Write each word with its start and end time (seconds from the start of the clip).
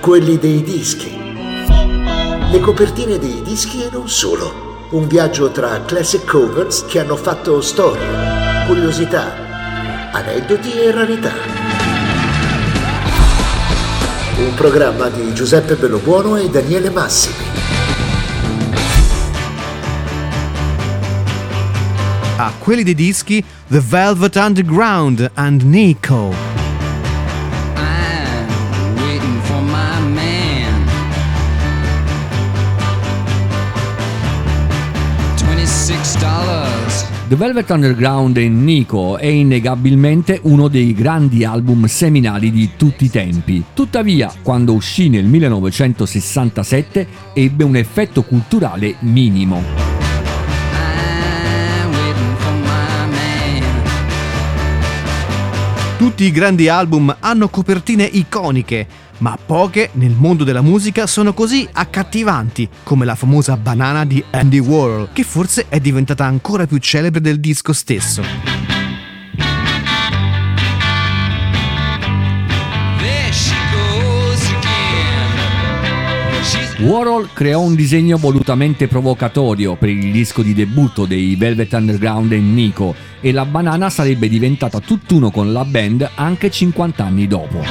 quelli 0.00 0.38
dei 0.38 0.62
dischi. 0.62 1.14
Le 2.50 2.60
copertine 2.60 3.18
dei 3.18 3.42
dischi 3.42 3.82
e 3.82 3.90
non 3.92 4.08
solo. 4.08 4.88
Un 4.90 5.06
viaggio 5.06 5.50
tra 5.50 5.84
classic 5.84 6.24
covers 6.24 6.84
che 6.86 7.00
hanno 7.00 7.16
fatto 7.16 7.60
storia, 7.60 8.64
curiosità, 8.66 10.10
aneddoti 10.12 10.72
e 10.72 10.90
rarità. 10.90 11.32
Un 14.38 14.54
programma 14.54 15.08
di 15.10 15.34
Giuseppe 15.34 15.76
Bellobuono 15.76 16.36
e 16.36 16.48
Daniele 16.48 16.90
Massimi. 16.90 17.34
A 22.36 22.52
quelli 22.58 22.82
dei 22.82 22.94
dischi 22.94 23.44
The 23.68 23.82
Velvet 23.86 24.34
Underground 24.36 25.30
and 25.34 25.62
Nico. 25.62 26.59
The 37.28 37.36
Velvet 37.36 37.70
Underground 37.70 38.36
e 38.36 38.48
Nico 38.48 39.16
è 39.16 39.26
innegabilmente 39.26 40.40
uno 40.42 40.66
dei 40.66 40.92
grandi 40.92 41.44
album 41.44 41.84
seminali 41.84 42.50
di 42.50 42.70
tutti 42.76 43.04
i 43.04 43.10
tempi. 43.10 43.62
Tuttavia, 43.72 44.32
quando 44.42 44.72
uscì 44.72 45.08
nel 45.08 45.26
1967 45.26 47.06
ebbe 47.32 47.62
un 47.62 47.76
effetto 47.76 48.22
culturale 48.22 48.96
minimo. 49.00 49.99
Tutti 56.00 56.24
i 56.24 56.30
grandi 56.30 56.66
album 56.66 57.14
hanno 57.20 57.50
copertine 57.50 58.04
iconiche, 58.04 58.86
ma 59.18 59.36
poche 59.36 59.90
nel 59.92 60.14
mondo 60.16 60.44
della 60.44 60.62
musica 60.62 61.06
sono 61.06 61.34
così 61.34 61.68
accattivanti 61.70 62.66
come 62.84 63.04
la 63.04 63.14
famosa 63.14 63.54
banana 63.58 64.06
di 64.06 64.24
Andy 64.30 64.60
Warhol, 64.60 65.10
che 65.12 65.24
forse 65.24 65.66
è 65.68 65.78
diventata 65.78 66.24
ancora 66.24 66.66
più 66.66 66.78
celebre 66.78 67.20
del 67.20 67.38
disco 67.38 67.74
stesso. 67.74 68.79
Warhol 76.80 77.28
creò 77.34 77.60
un 77.60 77.74
disegno 77.74 78.16
volutamente 78.16 78.88
provocatorio 78.88 79.76
per 79.76 79.90
il 79.90 80.10
disco 80.10 80.40
di 80.40 80.54
debutto 80.54 81.04
dei 81.04 81.36
Velvet 81.36 81.70
Underground 81.74 82.32
e 82.32 82.38
Nico 82.38 82.94
e 83.20 83.32
la 83.32 83.44
banana 83.44 83.90
sarebbe 83.90 84.30
diventata 84.30 84.80
tutt'uno 84.80 85.30
con 85.30 85.52
la 85.52 85.66
band 85.66 86.10
anche 86.14 86.50
50 86.50 87.04
anni 87.04 87.26
dopo. 87.26 87.62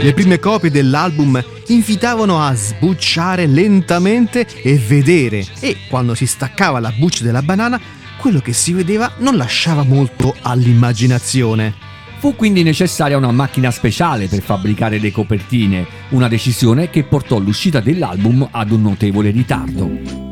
Le 0.00 0.14
prime 0.14 0.38
copie 0.38 0.70
dell'album 0.70 1.42
invitavano 1.66 2.40
a 2.40 2.54
sbucciare 2.54 3.46
lentamente 3.46 4.46
e 4.62 4.78
vedere 4.78 5.44
e 5.58 5.76
quando 5.88 6.14
si 6.14 6.26
staccava 6.26 6.78
la 6.78 6.92
buccia 6.96 7.24
della 7.24 7.42
banana 7.42 7.80
quello 8.20 8.38
che 8.38 8.52
si 8.52 8.72
vedeva 8.72 9.12
non 9.18 9.36
lasciava 9.36 9.82
molto 9.82 10.36
all'immaginazione. 10.42 11.89
Fu 12.20 12.36
quindi 12.36 12.62
necessaria 12.62 13.16
una 13.16 13.32
macchina 13.32 13.70
speciale 13.70 14.26
per 14.28 14.42
fabbricare 14.42 14.98
le 14.98 15.10
copertine, 15.10 15.86
una 16.10 16.28
decisione 16.28 16.90
che 16.90 17.02
portò 17.04 17.38
l'uscita 17.38 17.80
dell'album 17.80 18.46
ad 18.50 18.70
un 18.72 18.82
notevole 18.82 19.30
ritardo. 19.30 20.28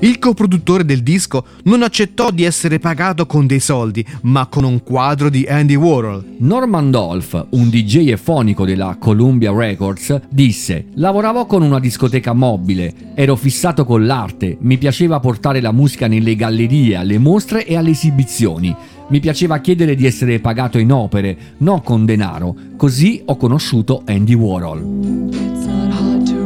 Il 0.00 0.18
coproduttore 0.18 0.84
del 0.84 1.02
disco 1.02 1.46
non 1.62 1.82
accettò 1.82 2.30
di 2.30 2.42
essere 2.42 2.78
pagato 2.78 3.24
con 3.24 3.46
dei 3.46 3.60
soldi, 3.60 4.04
ma 4.22 4.48
con 4.48 4.64
un 4.64 4.82
quadro 4.82 5.30
di 5.30 5.46
Andy 5.48 5.76
Warhol. 5.76 6.34
Norman 6.40 6.90
Dolph, 6.90 7.46
un 7.50 7.70
DJ 7.70 8.10
e 8.10 8.18
fonico 8.18 8.66
della 8.66 8.96
Columbia 9.00 9.50
Records, 9.50 10.20
disse: 10.28 10.88
Lavoravo 10.96 11.46
con 11.46 11.62
una 11.62 11.80
discoteca 11.80 12.34
mobile, 12.34 13.12
ero 13.14 13.34
fissato 13.34 13.86
con 13.86 14.04
l'arte, 14.04 14.58
mi 14.60 14.76
piaceva 14.76 15.20
portare 15.20 15.62
la 15.62 15.72
musica 15.72 16.06
nelle 16.06 16.36
gallerie, 16.36 16.96
alle 16.96 17.16
mostre 17.16 17.64
e 17.64 17.74
alle 17.74 17.90
esibizioni. 17.90 18.76
Mi 19.08 19.20
piaceva 19.20 19.58
chiedere 19.58 19.94
di 19.94 20.06
essere 20.06 20.40
pagato 20.40 20.78
in 20.78 20.90
opere, 20.90 21.36
non 21.58 21.82
con 21.82 22.06
denaro. 22.06 22.56
Così 22.76 23.22
ho 23.26 23.36
conosciuto 23.36 24.02
Andy 24.06 24.34
Warhol. 24.34 25.52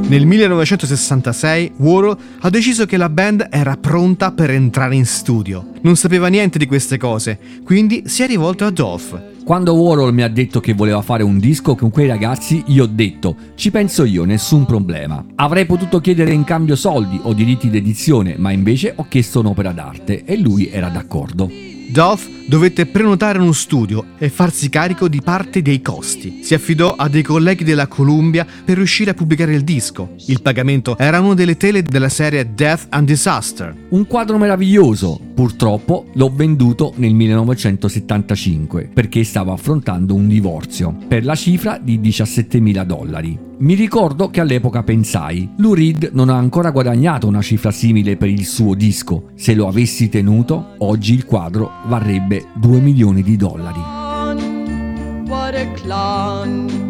Nel 0.09 0.25
1966 0.25 1.73
Warhol 1.77 2.17
ha 2.41 2.49
deciso 2.49 2.87
che 2.87 2.97
la 2.97 3.11
band 3.11 3.49
era 3.51 3.77
pronta 3.77 4.33
per 4.33 4.51
entrare 4.51 4.97
in 4.97 5.05
studio. 5.05 5.73
Non 5.83 5.97
sapeva 5.97 6.29
niente 6.29 6.59
di 6.59 6.67
queste 6.67 6.97
cose, 6.97 7.39
quindi 7.63 8.05
si 8.07 8.23
è 8.23 8.27
rivolto 8.27 8.65
a 8.65 8.71
Dolph. 8.71 9.23
Quando 9.45 9.75
Warhol 9.75 10.15
mi 10.15 10.23
ha 10.23 10.29
detto 10.29 10.61
che 10.61 10.73
voleva 10.73 11.03
fare 11.03 11.23
un 11.23 11.39
disco 11.39 11.75
con 11.75 11.91
quei 11.91 12.07
ragazzi, 12.07 12.65
io 12.69 12.85
ho 12.85 12.89
detto, 12.91 13.37
ci 13.55 13.71
penso 13.71 14.05
io, 14.05 14.25
nessun 14.25 14.65
problema. 14.65 15.23
Avrei 15.37 15.67
potuto 15.67 16.01
chiedere 16.01 16.33
in 16.33 16.45
cambio 16.45 16.75
soldi 16.75 17.21
o 17.23 17.35
diritti 17.35 17.71
d'edizione, 17.71 18.37
ma 18.39 18.51
invece 18.51 18.95
ho 18.97 19.07
chiesto 19.09 19.41
un'opera 19.41 19.73
d'arte 19.73 20.25
e 20.25 20.39
lui 20.39 20.69
era 20.69 20.89
d'accordo. 20.89 21.51
Dolph 21.91 22.38
dovette 22.49 22.87
prenotare 22.87 23.39
uno 23.39 23.53
studio 23.53 24.07
e 24.17 24.31
farsi 24.31 24.71
carico 24.71 25.07
di 25.07 25.21
parte 25.21 25.61
dei 25.61 25.83
costi. 25.83 26.41
Si 26.43 26.55
affidò 26.55 26.95
a 26.97 27.07
dei 27.07 27.23
colleghi 27.23 27.63
della 27.63 27.89
Columbia 27.89 28.47
per 28.65 28.77
riuscire 28.77 29.11
a 29.11 29.15
pubblicare 29.15 29.53
il 29.53 29.65
disco. 29.65 30.15
Il 30.29 30.41
pagamento 30.41 30.97
era 30.97 31.21
una 31.21 31.35
delle 31.35 31.59
tele 31.59 31.83
della 31.83 32.09
serie 32.09 32.55
Death 32.55 32.87
and 32.89 33.07
Disaster. 33.07 33.77
Un 33.91 34.07
quadro 34.07 34.39
meraviglioso. 34.39 35.21
Purtroppo 35.35 36.07
l'ho 36.15 36.33
venduto 36.35 36.95
nel 36.97 37.13
1975 37.15 38.91
perché 38.95 39.23
stavo 39.25 39.53
affrontando 39.53 40.15
un 40.15 40.27
divorzio 40.27 40.97
per 41.07 41.27
la 41.27 41.35
cifra 41.35 41.79
di 41.81 42.01
17.000 42.01 42.83
dollari. 42.83 43.47
Mi 43.61 43.75
ricordo 43.75 44.31
che 44.31 44.41
all'epoca 44.41 44.85
pensai, 44.85 45.51
Lou 45.57 45.75
Reed 45.75 46.11
non 46.13 46.29
ha 46.29 46.37
ancora 46.37 46.71
guadagnato 46.71 47.27
una 47.27 47.43
cifra 47.43 47.73
simile 47.73 48.17
per 48.17 48.29
il 48.29 48.47
suo 48.47 48.75
disco. 48.75 49.31
Se 49.35 49.53
lo 49.53 49.67
avessi 49.67 50.09
tenuto, 50.09 50.75
oggi 50.79 51.13
il 51.13 51.25
quadro 51.25 51.73
varrebbe 51.87 52.38
2 52.55 52.81
milioni 52.81 53.23
di 53.23 53.37
dollari. 53.37 53.81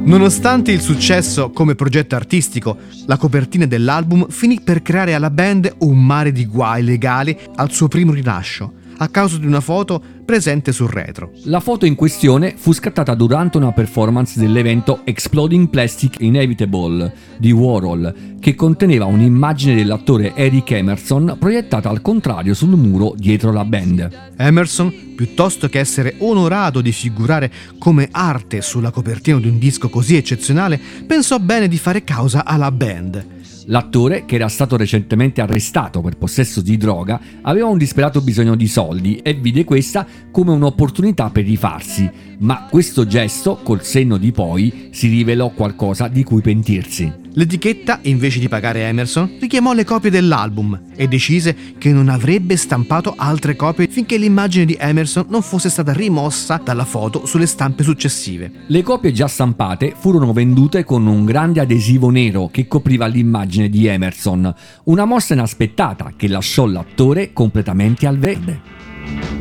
Nonostante 0.04 0.72
il 0.72 0.81
successo 0.81 1.50
come 1.50 1.75
progetto 1.75 2.14
artistico, 2.14 2.76
la 3.06 3.16
copertina 3.16 3.66
dell'album 3.66 4.28
finì 4.28 4.60
per 4.60 4.82
creare 4.82 5.14
alla 5.14 5.31
band 5.31 5.76
un 5.78 6.04
mare 6.04 6.32
di 6.32 6.47
guai 6.47 6.82
legali 6.82 7.38
al 7.56 7.70
suo 7.70 7.88
primo 7.88 8.12
rilascio 8.12 8.78
a 8.98 9.09
causa 9.09 9.38
di 9.38 9.47
una 9.47 9.60
foto 9.60 10.03
presente 10.25 10.72
sul 10.72 10.88
retro. 10.88 11.32
La 11.44 11.60
foto 11.60 11.86
in 11.86 11.94
questione 11.94 12.54
fu 12.56 12.72
scattata 12.72 13.14
durante 13.14 13.56
una 13.56 13.72
performance 13.72 14.38
dell'evento 14.38 15.00
Exploding 15.04 15.69
Plastic 15.69 16.16
Inevitable 16.20 17.12
di 17.38 17.50
Warhol, 17.50 18.36
che 18.38 18.54
conteneva 18.54 19.06
un'immagine 19.06 19.75
dell'attore 19.75 20.34
Eric 20.34 20.72
Emerson 20.72 21.36
proiettata 21.38 21.88
al 21.88 22.03
contrario 22.03 22.54
sul 22.54 22.76
muro 22.76 23.14
dietro 23.16 23.53
la 23.53 23.64
band. 23.64 24.32
Emerson, 24.36 25.15
piuttosto 25.16 25.69
che 25.69 25.78
essere 25.78 26.16
onorato 26.19 26.80
di 26.80 26.92
figurare 26.92 27.50
come 27.78 28.09
arte 28.10 28.60
sulla 28.60 28.91
copertina 28.91 29.38
di 29.38 29.48
un 29.48 29.59
disco 29.59 29.88
così 29.88 30.16
eccezionale, 30.16 30.78
pensò 31.06 31.38
bene 31.38 31.69
di 31.69 31.78
fare 31.78 32.04
causa 32.04 32.44
alla 32.44 32.70
band. 32.70 33.36
L'attore, 33.71 34.25
che 34.25 34.37
era 34.37 34.49
stato 34.49 34.79
recentemente 34.79 35.43
arrestato 35.43 36.01
per 36.01 36.17
possesso 36.17 36.62
di 36.62 36.79
droga, 36.79 37.21
aveva 37.43 37.67
un 37.67 37.77
disperato 37.77 38.23
bisogno 38.23 38.55
di 38.55 38.67
soldi 38.67 39.17
e 39.17 39.34
vide 39.34 39.65
questa 39.65 40.06
come 40.31 40.53
un'opportunità 40.53 41.29
per 41.29 41.45
rifarsi, 41.45 42.11
ma 42.39 42.67
questo 42.71 43.07
gesto, 43.07 43.61
col 43.62 43.83
senno 43.83 44.17
di 44.17 44.33
poi, 44.33 44.89
si 44.91 45.09
rivelò 45.09 45.51
qualcosa 45.51 46.09
di 46.09 46.25
cui 46.25 46.41
pentirsi. 46.41 47.27
L'etichetta, 47.34 48.00
invece 48.03 48.39
di 48.41 48.49
pagare 48.49 48.87
Emerson, 48.87 49.37
richiamò 49.41 49.72
le 49.72 49.84
copie 49.84 50.11
dell'album 50.11 50.81
e 50.97 51.06
decise 51.06 51.55
che 51.78 51.93
non 51.93 52.09
avrebbe 52.09 52.56
stampato 52.56 53.15
altre 53.16 53.55
copie 53.55 53.87
finché 53.89 54.16
l'immagine 54.16 54.65
di 54.65 54.77
Emerson 54.78 55.27
non 55.28 55.43
fosse 55.43 55.69
stata 55.69 55.93
rimossa 55.93 56.60
dalla 56.63 56.84
foto 56.84 57.27
sulle 57.27 57.47
stampe 57.47 57.83
successive. 57.83 58.51
Le 58.66 58.83
copie 58.83 59.13
già 59.13 59.28
stampate 59.28 59.95
furono 59.97 60.33
vendute 60.33 60.84
con 60.84 61.07
un 61.07 61.25
grande 61.25 61.60
adesivo 61.60 62.10
nero 62.10 62.48
che 62.48 62.66
copriva 62.66 63.07
l'immagine 63.07 63.69
di 63.69 63.86
Emerson, 63.86 64.53
una 64.84 65.04
mossa 65.04 65.34
inaspettata 65.34 66.15
che 66.16 66.28
lasciò 66.28 66.66
l'attore 66.66 67.33
completamente 67.33 68.07
al 68.07 68.19
verde. 68.19 69.38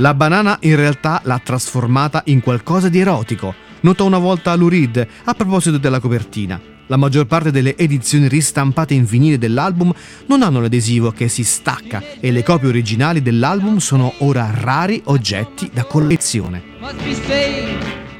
La 0.00 0.12
banana 0.12 0.58
in 0.60 0.76
realtà 0.76 1.22
l'ha 1.24 1.40
trasformata 1.42 2.20
in 2.26 2.42
qualcosa 2.42 2.90
di 2.90 3.00
erotico, 3.00 3.54
notò 3.80 4.04
una 4.04 4.18
volta 4.18 4.54
Lou 4.54 4.68
Reed 4.68 5.06
a 5.24 5.32
proposito 5.32 5.78
della 5.78 6.00
copertina. 6.00 6.60
La 6.88 6.98
maggior 6.98 7.24
parte 7.24 7.50
delle 7.50 7.78
edizioni 7.78 8.28
ristampate 8.28 8.92
in 8.92 9.06
vinile 9.06 9.38
dell'album 9.38 9.90
non 10.26 10.42
hanno 10.42 10.60
l'adesivo 10.60 11.12
che 11.12 11.28
si 11.28 11.42
stacca 11.44 12.02
e 12.20 12.30
le 12.30 12.42
copie 12.42 12.68
originali 12.68 13.22
dell'album 13.22 13.78
sono 13.78 14.12
ora 14.18 14.50
rari 14.52 15.00
oggetti 15.06 15.70
da 15.72 15.84
collezione. 15.84 16.62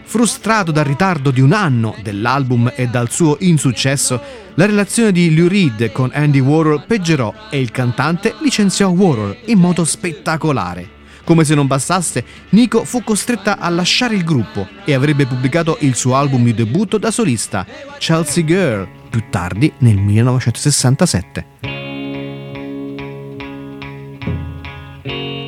Frustrato 0.05 0.72
dal 0.72 0.84
ritardo 0.84 1.31
di 1.31 1.43
un 1.43 1.52
anno 1.52 1.94
dell'album 2.02 2.72
e 2.75 2.87
dal 2.87 3.11
suo 3.11 3.37
insuccesso, 3.40 4.19
la 4.55 4.64
relazione 4.64 5.12
di 5.12 5.34
Lou 5.37 5.46
Reed 5.46 5.93
con 5.93 6.11
Andy 6.14 6.40
Warhol 6.40 6.84
peggiorò 6.87 7.34
e 7.50 7.61
il 7.61 7.70
cantante 7.70 8.34
licenziò 8.40 8.88
Warhol 8.88 9.37
in 9.44 9.58
modo 9.58 9.84
spettacolare. 9.84 10.95
Come 11.26 11.43
se 11.43 11.56
non 11.56 11.67
bastasse, 11.67 12.25
Nico 12.50 12.84
fu 12.84 13.02
costretta 13.02 13.58
a 13.58 13.69
lasciare 13.69 14.14
il 14.14 14.23
gruppo 14.23 14.69
e 14.84 14.94
avrebbe 14.94 15.26
pubblicato 15.26 15.76
il 15.81 15.96
suo 15.96 16.14
album 16.14 16.44
di 16.44 16.55
debutto 16.55 16.99
da 16.99 17.11
solista, 17.11 17.67
Chelsea 17.99 18.44
Girl, 18.44 18.87
più 19.11 19.25
tardi 19.28 19.73
nel 19.78 19.96
1967. 19.96 21.46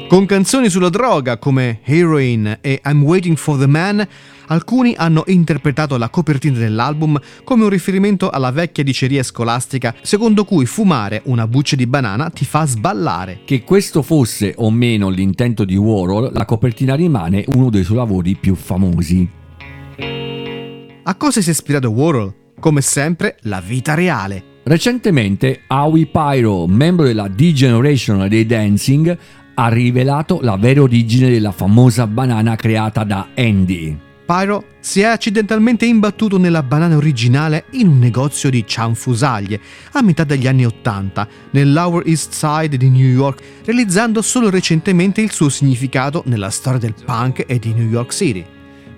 Con 0.08 0.26
canzoni 0.26 0.68
sulla 0.68 0.88
droga 0.88 1.38
come 1.38 1.78
Heroin 1.84 2.58
e 2.60 2.80
I'm 2.84 3.04
Waiting 3.04 3.36
for 3.36 3.56
the 3.56 3.68
Man, 3.68 4.04
alcuni 4.48 4.94
hanno 4.96 5.24
interpretato 5.26 5.96
la 5.96 6.10
copertina 6.10 6.58
dell'album 6.58 7.18
come 7.44 7.64
un 7.64 7.70
riferimento 7.70 8.30
alla 8.30 8.50
vecchia 8.50 8.84
diceria 8.84 9.22
scolastica 9.22 9.94
secondo 10.02 10.44
cui 10.44 10.66
fumare 10.66 11.22
una 11.24 11.46
buccia 11.46 11.76
di 11.76 11.86
banana 11.86 12.30
ti 12.30 12.44
fa 12.44 12.66
sballare. 12.66 13.40
Che 13.44 13.62
questo 13.64 14.02
fosse 14.02 14.54
o 14.56 14.70
meno 14.70 15.08
l'intento 15.08 15.64
di 15.64 15.76
Warhol, 15.76 16.30
la 16.32 16.44
copertina 16.44 16.94
rimane 16.94 17.44
uno 17.54 17.70
dei 17.70 17.84
suoi 17.84 17.96
lavori 17.96 18.36
più 18.36 18.54
famosi. 18.54 19.28
A 21.04 21.14
cosa 21.14 21.40
si 21.40 21.48
è 21.48 21.52
ispirato 21.52 21.88
Warhol? 21.88 22.34
Come 22.60 22.80
sempre, 22.80 23.36
la 23.42 23.60
vita 23.60 23.94
reale. 23.94 24.56
Recentemente 24.64 25.62
Howie 25.68 26.06
Pyro, 26.06 26.66
membro 26.66 27.06
della 27.06 27.28
D-Generation 27.28 28.28
dei 28.28 28.44
Dancing, 28.44 29.16
ha 29.54 29.68
rivelato 29.68 30.40
la 30.42 30.56
vera 30.56 30.82
origine 30.82 31.30
della 31.30 31.52
famosa 31.52 32.06
banana 32.06 32.54
creata 32.54 33.04
da 33.04 33.28
Andy. 33.34 34.07
Pyro 34.28 34.64
si 34.80 35.00
è 35.00 35.04
accidentalmente 35.04 35.86
imbattuto 35.86 36.36
nella 36.36 36.62
banana 36.62 36.96
originale 36.96 37.64
in 37.70 37.88
un 37.88 37.98
negozio 37.98 38.50
di 38.50 38.62
cianfusaglie 38.66 39.58
a 39.92 40.02
metà 40.02 40.24
degli 40.24 40.46
anni 40.46 40.66
Ottanta 40.66 41.26
nel 41.52 41.72
Lower 41.72 42.06
East 42.06 42.34
Side 42.34 42.76
di 42.76 42.90
New 42.90 43.08
York, 43.08 43.42
realizzando 43.64 44.20
solo 44.20 44.50
recentemente 44.50 45.22
il 45.22 45.32
suo 45.32 45.48
significato 45.48 46.24
nella 46.26 46.50
storia 46.50 46.78
del 46.78 46.94
punk 47.02 47.44
e 47.46 47.58
di 47.58 47.72
New 47.72 47.88
York 47.88 48.12
City. 48.12 48.44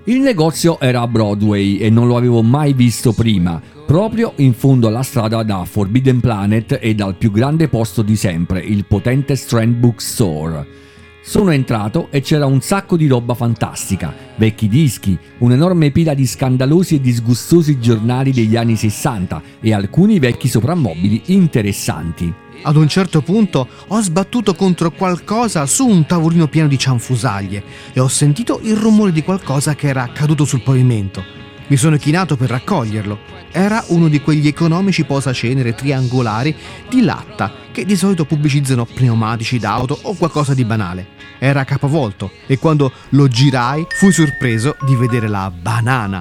Il 0.07 0.19
negozio 0.19 0.81
era 0.81 1.03
a 1.03 1.07
Broadway 1.07 1.77
e 1.77 1.91
non 1.91 2.09
lo 2.09 2.17
avevo 2.17 2.43
mai 2.43 2.73
visto 2.73 3.13
prima, 3.13 3.63
proprio 3.87 4.33
in 4.39 4.53
fondo 4.53 4.89
alla 4.89 5.05
strada 5.05 5.45
da 5.45 5.65
Forbidden 5.65 6.19
Planet 6.19 6.77
e 6.83 6.93
dal 6.97 7.15
più 7.15 7.31
grande 7.31 7.69
posto 7.69 8.03
di 8.03 8.17
sempre, 8.17 8.59
il 8.59 8.85
potente 8.85 9.37
Strand 9.37 9.77
Bookstore. 9.77 10.90
Sono 11.23 11.51
entrato 11.51 12.09
e 12.11 12.23
c'era 12.23 12.47
un 12.47 12.63
sacco 12.63 12.97
di 12.97 13.07
roba 13.07 13.35
fantastica, 13.35 14.13
vecchi 14.37 14.69
dischi, 14.69 15.19
un'enorme 15.39 15.91
pila 15.91 16.15
di 16.15 16.27
scandalosi 16.27 16.95
e 16.95 17.01
disgustosi 17.01 17.79
giornali 17.79 18.33
degli 18.33 18.57
anni 18.57 18.75
60 18.75 19.43
e 19.61 19.75
alcuni 19.75 20.19
vecchi 20.19 20.49
soprammobili 20.49 21.23
interessanti. 21.27 22.33
Ad 22.63 22.77
un 22.77 22.89
certo 22.89 23.21
punto 23.21 23.69
ho 23.87 24.01
sbattuto 24.01 24.55
contro 24.55 24.91
qualcosa 24.91 25.67
su 25.67 25.87
un 25.87 26.07
tavolino 26.07 26.49
pieno 26.49 26.69
di 26.69 26.79
cianfusaglie 26.79 27.63
e 27.93 28.01
ho 28.01 28.09
sentito 28.09 28.59
il 28.63 28.77
rumore 28.77 29.13
di 29.13 29.23
qualcosa 29.23 29.75
che 29.75 29.89
era 29.89 30.11
caduto 30.13 30.47
sul 30.47 30.63
pavimento. 30.63 31.50
Mi 31.71 31.77
sono 31.77 31.97
chinato 31.99 32.37
per 32.37 32.51
raccoglierlo. 32.51 33.17
Era 33.53 33.85
uno 33.89 34.09
di 34.09 34.21
quegli 34.21 34.49
economici 34.49 35.05
posacenere 35.05 35.73
triangolari 35.73 36.53
di 36.89 37.03
latta 37.03 37.53
che 37.71 37.85
di 37.85 37.95
solito 37.95 38.25
pubblicizzano 38.25 38.85
pneumatici 38.85 39.57
d'auto 39.61 39.97
o 40.03 40.15
qualcosa 40.15 40.53
di 40.53 40.65
banale. 40.65 41.07
Era 41.39 41.63
capovolto 41.63 42.33
e 42.49 42.59
quando 42.59 42.91
lo 43.11 43.29
girai 43.29 43.87
fui 43.89 44.11
sorpreso 44.11 44.77
di 44.85 44.97
vedere 44.97 45.29
la 45.29 45.49
banana. 45.49 46.19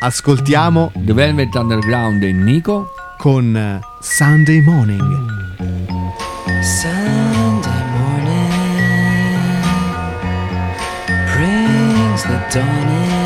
Ascoltiamo 0.00 0.92
The 0.94 1.12
Velvet 1.12 1.54
Underground 1.54 2.22
e 2.22 2.32
Nico 2.32 2.94
con 3.18 3.54
eh, 3.54 3.80
Sunday 4.00 4.62
Morning. 4.62 5.24
Sunday 6.62 7.82
morning 7.92 8.50
brings 11.34 12.22
the 12.22 12.40
dawning. 12.50 13.25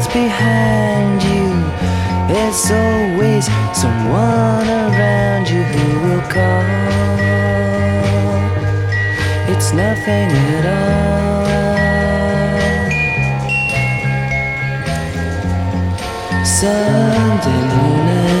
world's 0.00 0.12
behind 0.12 1.22
you. 1.22 1.48
There's 2.28 2.70
always 2.70 3.46
someone 3.72 4.68
around 4.68 5.48
you 5.48 5.62
who 5.62 6.08
will 6.08 6.22
call. 6.28 6.64
It's 9.52 9.72
nothing 9.72 10.30
at 10.56 10.66
all. 10.66 11.30
Sunday 16.44 17.62
morning, 17.74 18.39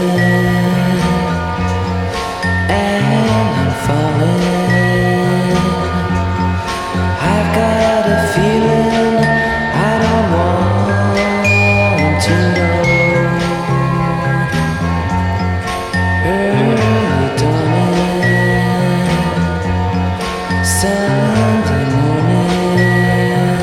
Sunday 20.62 21.84
morning. 21.96 23.56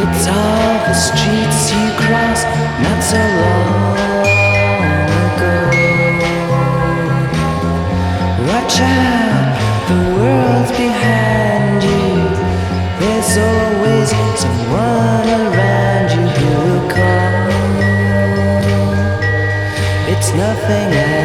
It's 0.00 0.26
all 0.26 0.74
the 0.88 0.94
streets 0.94 1.70
you 1.70 1.84
crossed 2.00 2.48
not 2.80 3.00
so 3.04 3.20
long 3.42 3.98
ago. 5.20 5.56
Watch 8.48 8.80
out, 8.80 9.52
the 9.88 10.00
world's 10.16 10.72
behind 10.72 11.82
you. 11.84 12.08
There's 12.98 13.36
always 13.36 14.08
someone 14.40 15.28
around 15.44 16.08
you 16.16 16.24
who 16.36 16.48
will 16.64 16.84
call. 16.88 17.52
It's 20.08 20.30
nothing 20.32 20.88
at 20.94 21.17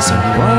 someone 0.00 0.55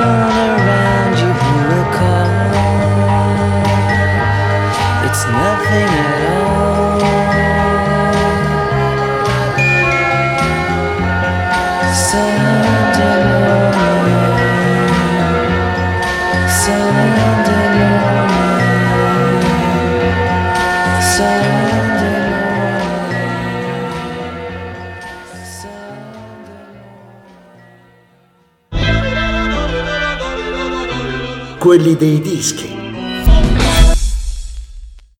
Quelli 31.77 31.95
dei 31.95 32.19
dischi. 32.19 32.76